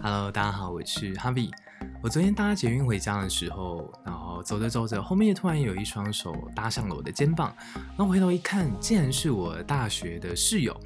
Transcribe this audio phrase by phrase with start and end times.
[0.00, 1.50] Hello，大家好，我是 Harvey。
[2.00, 10.78] 我昨天搭捷运回家的时候，然后走着走着，后面突然有一双手搭上了我的肩膀，然后回头一看，竟然是我大学的室友。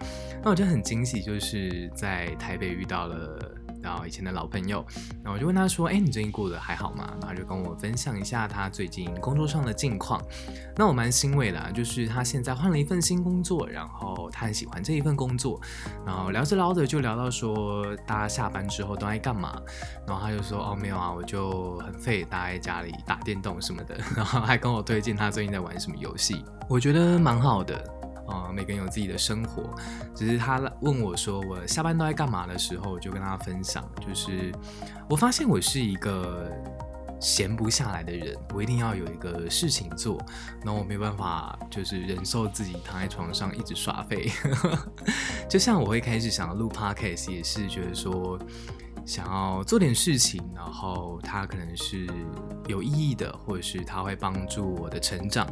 [0.43, 3.55] 那我就很惊喜，就是在台北遇到了。
[3.83, 4.85] 然后以前的老朋友，
[5.23, 10.23] 然后我就问他说：“哎，你最近过得还好吗？”然后就跟我分享一下他最近工作上的近况。
[10.77, 15.61] 那我蛮欣慰的，就是他现在换了一份新工作，然后他很喜欢这一份工作。
[16.07, 19.61] 然后聊着聊着就聊到说，大家下班之后都爱干嘛？
[20.07, 28.02] 然后他就说：“哦，没有啊，我就很废，待在家里打电动什么的。”然后还跟我推荐他最近在玩什么游戏，我觉得蛮好的。
[28.27, 29.75] 啊、呃，每个人有自己的生活，
[30.15, 34.53] 只是他问我说我下班都在干嘛的时候，我就跟他分享，就是
[35.09, 36.51] 我发现我是一个
[37.21, 40.21] 闲不下来的人，我一定要有一个事情做，
[40.65, 44.31] 然后我没办法就是忍受自己躺在床上一直耍废，
[45.49, 48.39] 就像我会开始想要录 podcast，也是觉得说
[49.05, 52.09] 想要做点事情，然后它可能是
[52.67, 55.47] 有意义的，或者是它会帮助我的成长。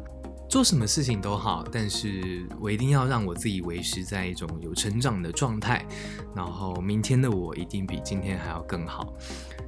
[0.51, 5.87] 做什么事情都好，但是我一定要让我自己维持在一种有成长的状态，
[6.34, 9.15] 然后明天的我一定比今天还要更好，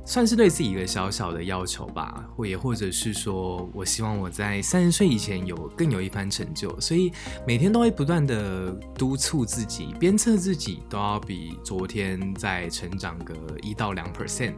[0.04, 7.12] 算是对自己一个小小的要求吧，或也或者是说我希望我在三十岁以前有更有一番成就，所以
[7.46, 14.54] 每天都会不断的督促自己，鞭策自己都要比昨天再成长个一到两 percent。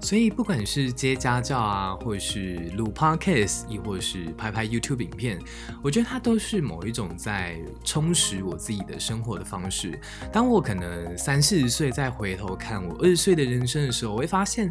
[0.00, 5.38] 所以，不管是接家教啊，或是录 podcast，亦或是拍拍 YouTube 影片，
[5.82, 9.98] 我觉得它都是某一种在充实我自己的生活的方式。
[10.32, 14.70] 当我可能三四十岁再回头看我二十岁的人生的时候，我会发现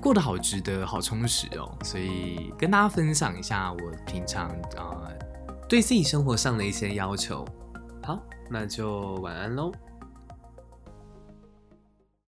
[0.00, 1.76] 过得好值得，好充实哦。
[1.82, 5.08] 所以，跟大家分享一下我平常啊、
[5.68, 7.44] 对自己生活上的一些要求。
[8.04, 9.72] 好，那就晚安喽。